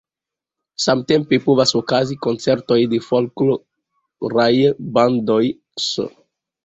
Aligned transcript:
Samtempe 0.85 1.39
povas 1.43 1.73
okazi 1.81 2.17
koncertoj 2.27 2.79
de 2.95 3.01
folkloraj 3.09 4.51
bandoj 4.97 5.43
ks. 5.83 5.93